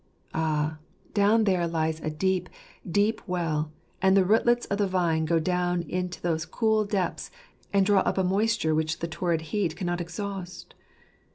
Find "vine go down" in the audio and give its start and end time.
4.87-5.83